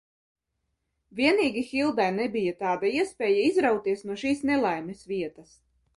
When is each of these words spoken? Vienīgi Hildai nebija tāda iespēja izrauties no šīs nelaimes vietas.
Vienīgi 1.19 1.63
Hildai 1.73 2.07
nebija 2.17 2.55
tāda 2.63 2.91
iespēja 3.03 3.47
izrauties 3.53 4.05
no 4.09 4.19
šīs 4.23 4.45
nelaimes 4.53 5.05
vietas. 5.13 5.55